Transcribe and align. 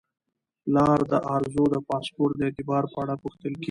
پلار 0.63 0.99
د 1.11 1.13
ارزو 1.35 1.63
د 1.73 1.75
پاسپورت 1.87 2.33
د 2.37 2.41
اعتبار 2.47 2.83
په 2.91 2.97
اړه 3.03 3.13
پوښتل 3.23 3.49
کیږي. 3.55 3.59